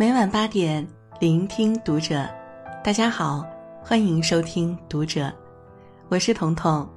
[0.00, 0.86] 每晚八点，
[1.18, 2.24] 聆听读者。
[2.84, 3.44] 大家好，
[3.82, 5.32] 欢迎收听读者，
[6.08, 6.88] 我是彤彤。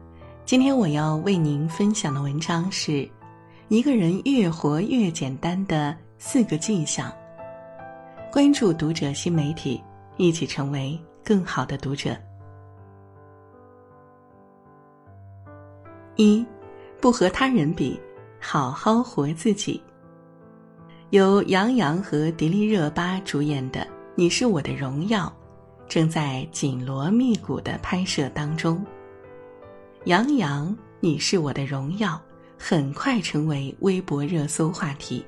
[0.45, 3.09] 今天我要为您分享的文章是：
[3.69, 7.11] 一个人越活越简单的四个迹象。
[8.31, 9.83] 关注读者新媒体，
[10.17, 10.95] 一起成为
[11.25, 12.15] 更好的读者。
[16.17, 16.45] 一，
[17.01, 17.99] 不和他人比，
[18.39, 19.81] 好好活自己。
[21.11, 23.81] 由杨洋和迪丽热巴主演的
[24.15, 25.25] 《你是我的荣耀》，
[25.91, 28.81] 正在紧锣密鼓的拍摄当中。
[30.05, 30.69] 杨洋
[31.01, 32.11] 《你是我的荣耀》
[32.57, 35.25] 很快成为微博热搜话题，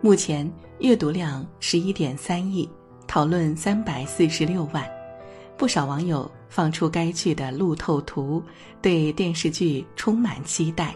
[0.00, 2.66] 目前阅读量十一点三亿，
[3.06, 4.82] 讨论三百四十六万，
[5.58, 8.42] 不少网友放出该剧的路透图，
[8.80, 10.94] 对电视剧充满期待。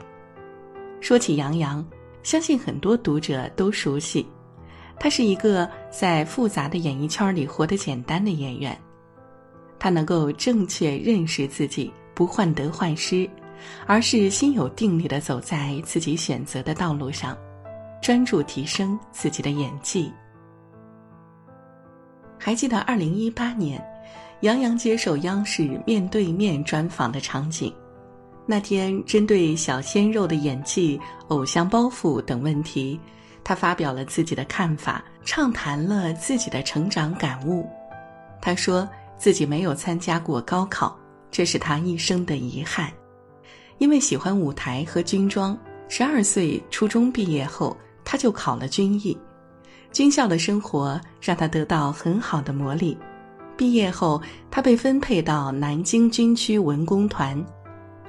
[1.02, 1.86] 说起杨洋。
[2.24, 4.26] 相信很多读者都熟悉，
[4.98, 8.76] 他是一个在复杂的演艺圈里活得简单的演员。
[9.78, 13.28] 他能够正确认识自己，不患得患失，
[13.86, 17.36] 而是心有定力的走在自己选择的道路上，
[18.00, 20.10] 专注提升自己的演技。
[22.38, 23.82] 还记得二零一八年，
[24.40, 27.70] 杨洋接受央视面对面专访的场景。
[28.46, 33.00] 那天，针对小鲜肉的演技、偶像包袱等问题，
[33.42, 37.66] 他发表了自己的看法，畅谈了自己的成长感悟。
[38.42, 38.86] 他说
[39.16, 40.94] 自己没有参加过高考，
[41.30, 42.92] 这是他一生的遗憾。
[43.78, 45.58] 因为喜欢舞台和军装，
[45.88, 49.16] 十二岁初中毕业后，他就考了军艺。
[49.90, 52.94] 军校的生活让他得到很好的磨砺。
[53.56, 54.20] 毕业后，
[54.50, 57.42] 他被分配到南京军区文工团。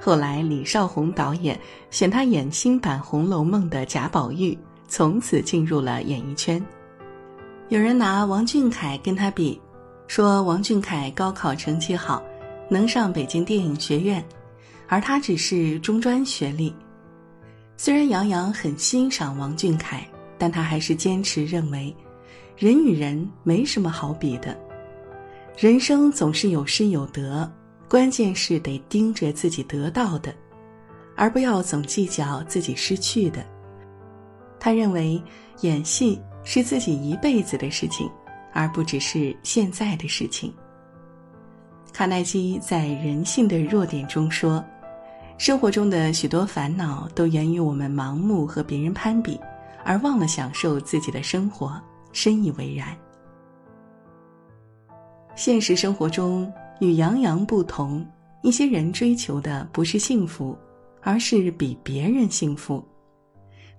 [0.00, 1.58] 后来，李少红导演
[1.90, 6.64] 选他演新版《红楼梦》的贾宝玉，从此进入了演艺圈。
[7.68, 9.60] 有人拿王俊凯跟他比，
[10.06, 12.22] 说王俊凯高考成绩好，
[12.68, 14.24] 能上北京电影学院，
[14.86, 16.72] 而他只是中专学历。
[17.76, 20.06] 虽然杨洋很欣赏王俊凯，
[20.38, 21.92] 但他还是坚持认为，
[22.56, 24.56] 人与人没什么好比的，
[25.58, 27.50] 人生总是有失有得。
[27.88, 30.34] 关键是得盯着自己得到的，
[31.14, 33.44] 而不要总计较自己失去的。
[34.58, 35.22] 他认为
[35.60, 38.10] 演戏是自己一辈子的事情，
[38.52, 40.52] 而不只是现在的事情。
[41.92, 44.64] 卡耐基在《人性的弱点》中说
[45.38, 49.40] ：“生活中的许多烦恼都源于我们盲目和别人攀比，
[49.84, 51.80] 而忘了享受自己的生活。”
[52.12, 52.96] 深以为然。
[55.34, 56.52] 现实生活中。
[56.80, 58.06] 与杨洋不同，
[58.42, 60.56] 一些人追求的不是幸福，
[61.00, 62.84] 而是比别人幸福。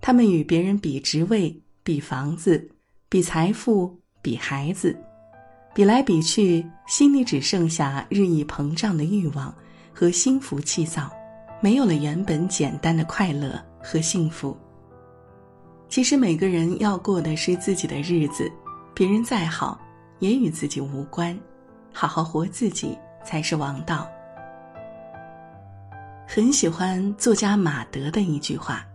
[0.01, 2.69] 他们与别人比职位、比房子、
[3.09, 4.95] 比财富、比孩子，
[5.73, 9.53] 比来比去，心里只剩下日益膨胀的欲望
[9.93, 11.11] 和心浮气躁，
[11.61, 14.55] 没有了原本简单的快乐和幸福。
[15.89, 18.51] 其实每个人要过的是自己的日子，
[18.93, 19.79] 别人再好，
[20.19, 21.37] 也与自己无关。
[21.99, 24.07] 好好活自己才是王道。
[26.27, 28.85] 很喜欢作家马德的一句话：“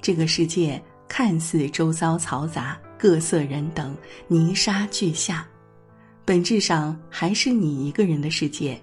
[0.00, 3.92] 这个世界看似周遭嘈杂，各色人等，
[4.28, 5.44] 泥沙俱下，
[6.24, 8.80] 本质上还是你一个人的世界。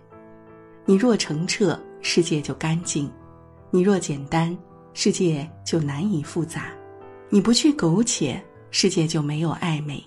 [0.84, 3.10] 你若澄澈，世界就干净；
[3.72, 4.54] 你若简单，
[4.94, 6.64] 世界就难以复杂；
[7.30, 10.04] 你不去苟且，世界就没有暧昧；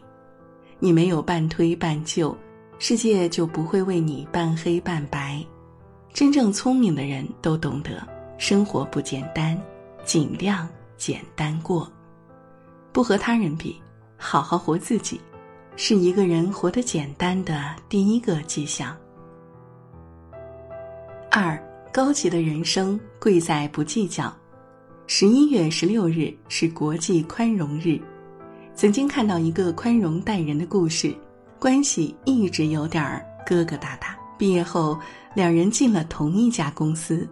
[0.79, 2.37] 你没有半推半就。”
[2.79, 5.45] 世界就不会为你半黑半白。
[6.13, 8.07] 真正聪明的人都懂得，
[8.39, 9.61] 生活不简单，
[10.05, 11.91] 尽量简单过，
[12.93, 13.81] 不和他人比，
[14.17, 15.21] 好好活自己，
[15.77, 18.97] 是一个人活得简单的第一个迹象。
[21.31, 21.61] 二，
[21.93, 24.35] 高级的人生贵在不计较。
[25.07, 28.01] 十一月十六日是国际宽容日，
[28.75, 31.15] 曾经看到一个宽容待人的故事。
[31.59, 34.15] 关系一直有点儿疙疙瘩瘩。
[34.39, 34.97] 毕业后，
[35.35, 37.29] 两人进了同一家公司，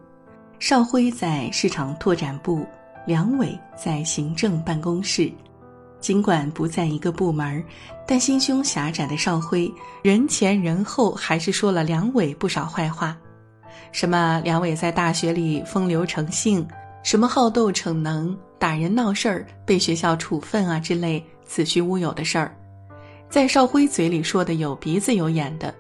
[0.59, 2.67] 邵辉在市场拓展部，
[3.07, 5.31] 梁伟在行政办公室。
[6.01, 7.65] 尽管不在一个部门，
[8.07, 13.17] 但心胸狭窄的邵辉人前人后还是说了梁伟不少坏话，
[13.93, 16.67] 什么梁伟在大学里风流成性，
[17.03, 22.55] 什么好斗逞能，打人闹事儿被学校处分啊之类子虚乌有的事儿。
[23.29, 25.75] 在邵辉嘴里说的有鼻子有眼的，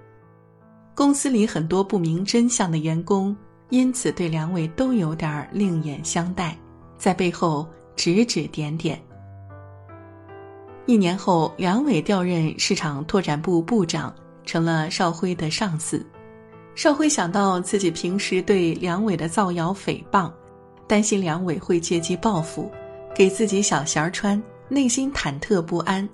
[0.94, 3.34] 公司里很多不明真相的员工，
[3.70, 6.56] 因此对梁伟都有点另眼相待，
[6.98, 9.00] 在背后指指点点。
[10.86, 14.14] 一年后，梁伟调任市场拓展部部长，
[14.44, 16.04] 成了邵辉的上司。
[16.74, 20.30] 邵辉想到自己平时对梁伟的造谣诽谤，
[20.86, 22.70] 担心梁伟会借机报复，
[23.14, 26.08] 给自己小鞋穿，内心忐忑不安。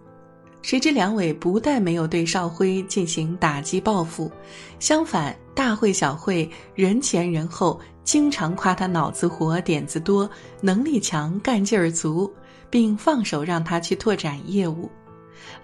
[0.63, 4.31] 谁知梁伟不但没有对邵辉进行打击报复，
[4.79, 10.29] 相反，大会小会，人前人后，经常夸他脑子活、点子多、
[10.61, 12.33] 能力强、干劲儿足，
[12.71, 14.89] 并放手让他去拓展业务。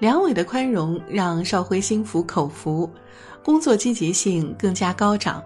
[0.01, 2.91] 梁伟的宽容让邵辉心服口服。
[3.45, 5.43] 工作积极性更加高涨，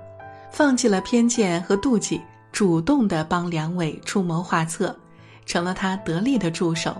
[0.51, 2.21] 放弃了偏见和妒忌，
[2.51, 4.97] 主动的帮梁伟出谋划策，
[5.45, 6.97] 成了他得力的助手。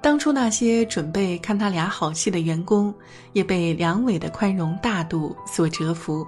[0.00, 2.94] 当初那些准备看他俩好戏的员工，
[3.32, 6.26] 也被梁伟的宽容大度所折服，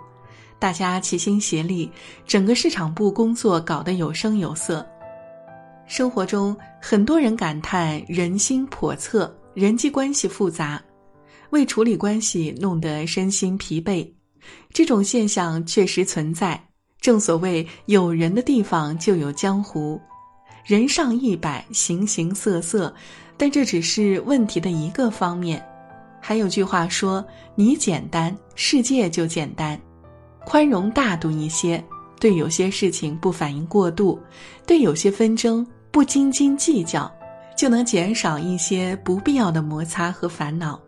[0.58, 1.90] 大家齐心协力，
[2.26, 4.86] 整个市场部工作搞得有声有色。
[5.86, 10.82] 生活中，很多人感叹人心叵测，人际关系复杂。
[11.50, 14.10] 为处理关系弄得身心疲惫，
[14.72, 16.60] 这种现象确实存在。
[17.00, 20.00] 正所谓有人的地方就有江湖，
[20.64, 22.92] 人上一百，形形色色，
[23.36, 25.64] 但这只是问题的一个方面。
[26.20, 27.24] 还有句话说
[27.54, 29.78] ：“你简单，世界就简单。”
[30.44, 31.82] 宽容大度一些，
[32.18, 34.18] 对有些事情不反应过度，
[34.66, 37.12] 对有些纷争不斤斤计较，
[37.56, 40.80] 就能减少一些不必要的摩擦和烦恼。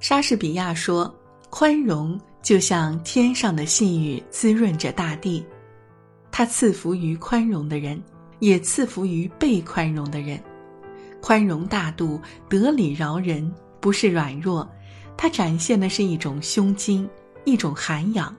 [0.00, 1.12] 莎士比亚说
[1.50, 5.44] ：“宽容就像天上的细雨，滋润着大地。
[6.30, 8.00] 他赐福于宽容的人，
[8.38, 10.40] 也赐福于被宽容的人。
[11.20, 14.68] 宽容大度、得理饶人，不是软弱，
[15.16, 17.08] 它展现的是一种胸襟，
[17.44, 18.34] 一种涵养。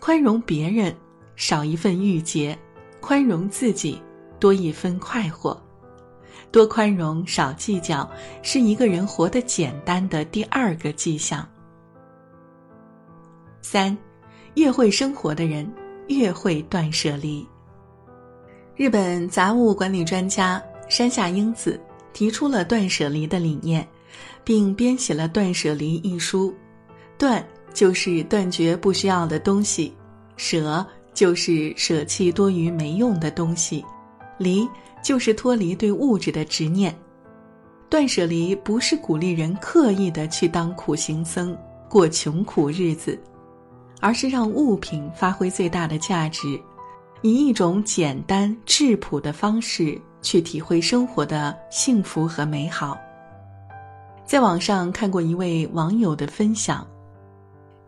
[0.00, 0.94] 宽容别人，
[1.36, 2.56] 少一份郁结；
[3.00, 4.00] 宽容自己，
[4.38, 5.60] 多一分快活。”
[6.50, 8.08] 多宽容，少计较，
[8.42, 11.46] 是一个人活得简单的第二个迹象。
[13.60, 13.94] 三，
[14.54, 15.70] 越会生活的人，
[16.08, 17.46] 越会断舍离。
[18.76, 21.80] 日本杂物管理专家山下英子
[22.12, 23.86] 提出了断舍离的理念，
[24.44, 26.54] 并编写了《断舍离》一书。
[27.16, 27.44] 断
[27.74, 29.92] 就是断绝不需要的东西，
[30.36, 33.84] 舍就是舍弃多余没用的东西，
[34.38, 34.68] 离。
[35.00, 36.92] 就是脱离对物质的执念，
[37.88, 41.56] 断舍离不是鼓励人刻意的去当苦行僧
[41.88, 43.16] 过穷苦日子，
[44.00, 46.60] 而是让物品发挥最大的价值，
[47.22, 52.98] 以一种简单质朴的方式去体会生活的幸福和美好。
[54.24, 56.86] 在网上看过一位网友的分享，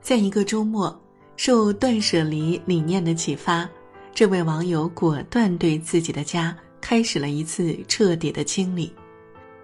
[0.01, 0.99] 在一个周末，
[1.37, 3.69] 受断舍离理念的启发，
[4.15, 6.57] 这位网友果断对自己的家。
[6.83, 8.91] 开始了一次彻底的清理，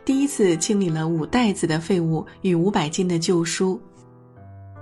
[0.04, 3.80] 第一次清理了五袋子的废物与五百斤的旧书，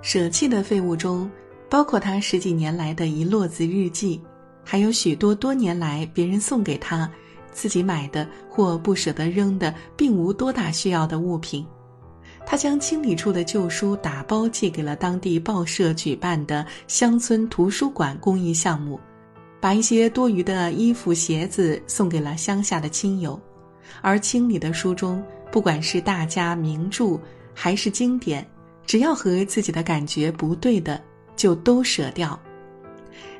[0.01, 1.31] 舍弃的废物中
[1.69, 4.21] 包括他十几年来的一摞子日记，
[4.65, 7.09] 还有许多多年来别人送给他、
[7.55, 11.65] 自己买的或不舍得扔的并无多大需要的物品。
[12.45, 18.99] 他将清理出的旧书打包寄给了当地报社举办的乡村图书馆公益项目。
[19.59, 23.39] 把一些多余的衣服、鞋子送给了乡下的亲友，
[24.01, 27.19] 而清理的书中，不管是大家名著
[27.51, 28.45] 还是经典，
[28.85, 31.01] 只要和自己的感觉不对的，
[31.35, 32.39] 就都舍掉。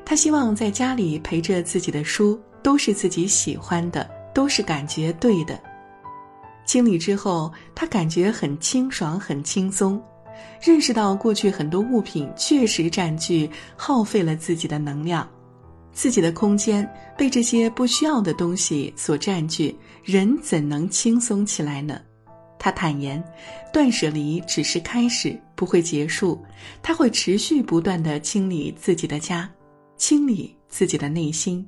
[0.08, 5.60] 他希望在家里陪着自己的书都是自己喜欢的，都是感觉对的。
[6.64, 10.00] 清理之后，他感觉很清爽、很轻松，
[10.62, 15.28] 认识到过去很多物品确实占据、耗费了自己的能量。
[15.92, 22.00] 自己的空间被这些不需要的东西所占据，人怎能轻松起来呢？
[22.60, 23.22] 他坦言，
[23.72, 26.40] 断舍离只是开始，不会结束。
[26.80, 29.50] 他会持续不断的清理自己的家，
[29.96, 31.66] 清理自己的内心。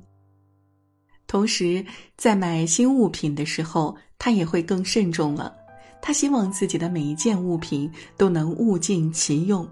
[1.27, 1.85] 同时，
[2.17, 5.55] 在买新物品的时候，他也会更慎重了。
[6.01, 9.67] 他希望自己的每一件物品都能物尽其用。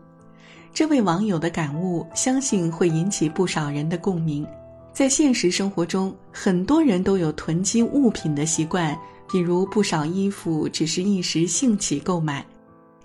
[0.74, 4.46] 这位网友的感悟，相信会引起不少人的共鸣。
[4.94, 8.96] 在现实生活中，很多人都有囤积物品的习惯，
[9.32, 12.46] 比如不少衣服只是一时兴起购买，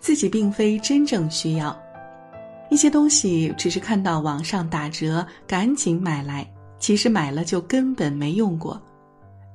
[0.00, 1.74] 自己并非真正需要；
[2.72, 8.80] 一些东西只是看到网上打折，赶紧买来，其实买了就根本没用过。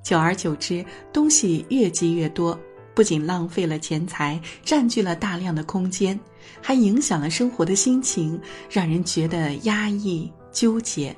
[0.03, 2.57] 久而久之，东西越积越多。
[2.93, 6.19] 不仅浪费了钱财，占据了大量的空间，
[6.61, 11.15] 还影响了生活的心情，让人觉得压抑纠结。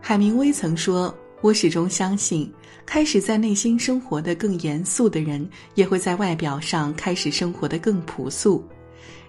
[0.00, 2.50] 海明威曾说：“我始终相信，
[2.86, 8.66] 开始在内心生活的更严肃的人，也会在外表上开始生活的更朴素。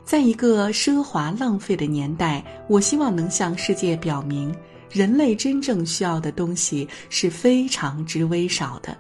[0.04, 4.54] 在一个奢华浪费的年代，我希望能向世界表明，
[4.92, 8.98] 人类真正需要的东西是非常之微少的。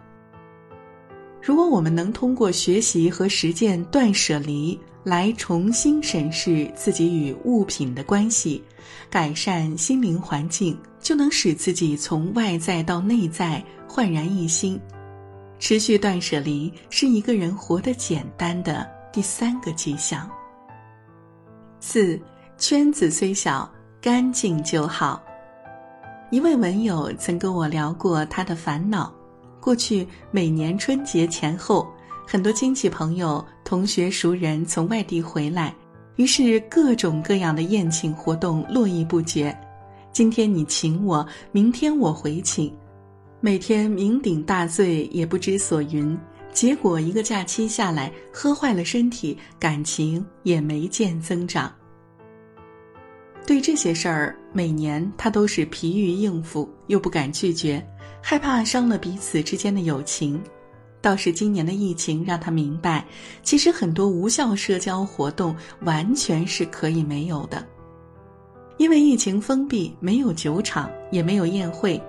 [1.41, 8.63] 如果我们能通过学习和实践断舍离，来重新审视自己与物品的关系，
[9.09, 10.77] 改善心灵环境。
[11.03, 14.79] 就能使自己从外在到内在焕然一新。
[15.59, 20.31] 持续断舍离是一个人活得简单的第三个迹象。
[21.85, 22.17] 四
[22.57, 23.69] 圈子虽小，
[24.01, 25.21] 干净就好。
[26.31, 29.13] 一位文友曾跟我聊过他的烦恼：
[29.59, 31.85] 过去每年春节前后，
[32.25, 35.75] 很多亲戚朋友、同学熟人从外地回来，
[36.15, 39.53] 于是各种各样的宴请活动络绎不绝。
[40.13, 42.73] 今天你请我，明天我回请，
[43.41, 46.17] 每天酩酊大醉也不知所云，
[46.53, 51.73] 结果一个假期下来，喝坏了身体，感情也没见增长。
[53.45, 57.85] 对这些事儿，每年他都是疲于应付，又不敢拒绝，
[58.21, 60.41] 害怕伤了彼此之间的友情。
[61.01, 63.05] 倒是今年的疫情让他明白，
[63.41, 67.67] 其实很多无效社交活动完全是可以没有的。
[68.77, 72.01] 因为疫情封闭，没有酒场，也没有宴会，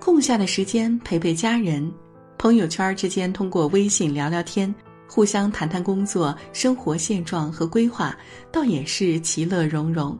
[0.00, 1.92] 空下的时间陪陪家人，
[2.38, 4.72] 朋友圈之间通过微信聊聊天，
[5.08, 8.16] 互相谈谈工作、生活现状和规划，
[8.52, 10.16] 倒也是其乐融融。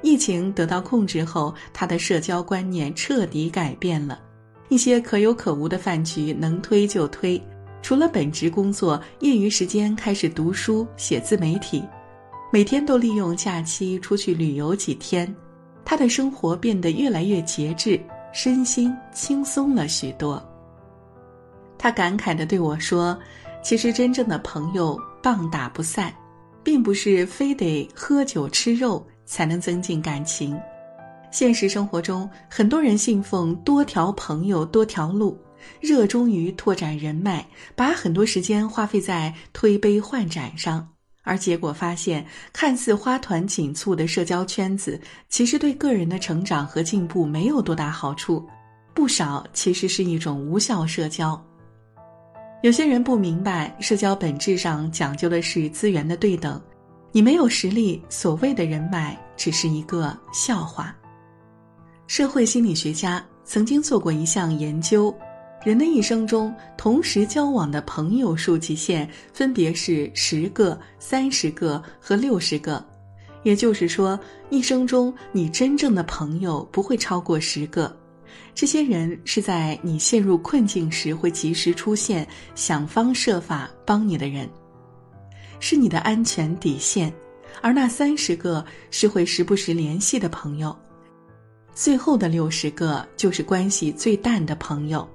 [0.00, 4.20] 疫情得到控制后，他的社交观念彻底改变了，
[4.68, 7.40] 一些可有可无的饭局能推就推，
[7.82, 11.82] 除了本职工作，业余时间开始读书、写自媒体。
[12.52, 15.34] 每天都利用假期出去旅游几天，
[15.84, 17.98] 他的生活变得越来越节制，
[18.34, 20.42] 身心轻松了许多。
[21.78, 23.16] 他感慨地对我说
[23.62, 26.12] ：“其实真正的朋友棒打不散，
[26.62, 30.58] 并不是非得喝酒吃肉才能增进感情。
[31.30, 35.38] 现实生活中，很多人信奉多条朋友多条路，
[35.80, 40.88] 热衷于拓展人脉，把很多时间花费在推杯换盏上。”
[41.24, 48.46] 而结果发现，看似花团锦簇的社交圈子，其实对个人的成长和进步没有多大好处，
[48.92, 51.42] 不少其实是一种无效社交。
[52.62, 56.60] 有些人不明白，社交本质上讲究的是资源的对等，
[57.10, 60.94] 你没有实力，所谓的人脉只是一个笑话。
[62.06, 65.14] 社会心理学家曾经做过一项研究。
[65.64, 72.84] 人的一生中，同时交往的朋友数极限分别是十个、三十个和六十个，
[73.44, 77.96] 也就是说，一生中你真正的朋友不会超过十个。
[78.54, 84.46] 这些人是在你陷入困境时会及时出现，想方设法帮你的人，
[85.60, 87.10] 是你的安全底线；
[87.62, 90.76] 而那三十个是会时不时联系的朋友，
[91.74, 95.08] 最后的六十个就是关系最淡的朋友。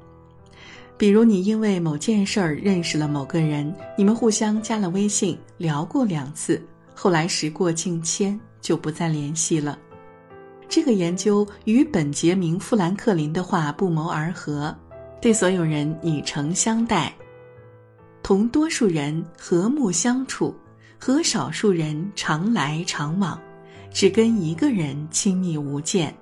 [1.00, 6.62] 比如，你因为某件事儿认识了某个人，你们互相加了微信，聊过两次，
[6.94, 9.80] 后来时过境迁，就不再联系了。
[10.68, 14.76] 这个研究与本杰明·富兰克林的话不谋而合：
[15.22, 17.14] 对所有人以诚相待，
[18.22, 20.54] 同多数人和睦相处，
[21.00, 23.40] 和少数人常来常往，
[23.90, 26.14] 只跟一个人亲密无间。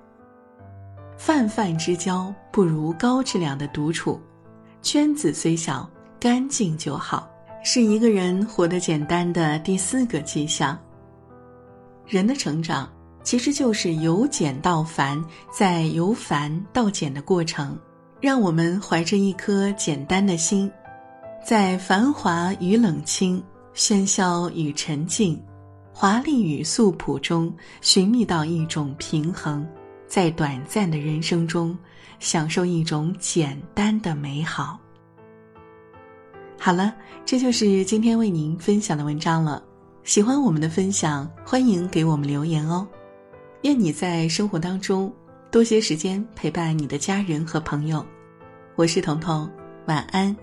[1.17, 4.21] 泛泛之交不如高质量的独处。
[4.81, 7.29] 圈子虽小，干净就好，
[7.63, 10.77] 是一个人活得简单的第四个迹象。
[12.07, 12.89] 人的成长
[13.23, 17.77] 其实就是由简到繁，再由繁到简的过程。
[18.19, 20.71] 让我们怀着一颗简单的心，
[21.45, 23.43] 在繁华与冷清、
[23.75, 25.39] 喧嚣与沉静、
[25.93, 29.67] 华丽与素朴中，寻觅到一种平衡，
[30.07, 31.77] 在短暂的人生中。
[32.19, 34.79] 享受一种简单的美好。
[36.59, 39.63] 好了，这就是今天为您分享的文章了。
[40.03, 42.87] 喜欢我们的分享，欢迎给我们留言哦。
[43.61, 45.13] 愿你在生活当中
[45.51, 48.03] 多些时间陪伴你的家人和朋友。
[48.75, 49.47] 我是彤彤，
[49.85, 50.35] 晚安。